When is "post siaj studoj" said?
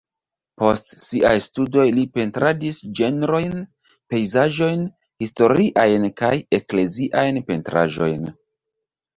0.59-1.83